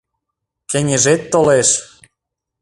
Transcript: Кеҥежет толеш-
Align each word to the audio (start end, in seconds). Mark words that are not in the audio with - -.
Кеҥежет 0.71 1.21
толеш- 1.31 1.69